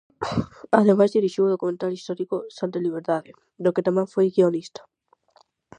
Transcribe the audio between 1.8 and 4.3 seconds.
histórico "Santa Liberdade", do que tamén foi